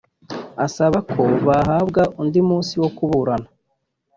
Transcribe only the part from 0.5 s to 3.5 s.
asaba ko bahabwa undi munsi wo kuburana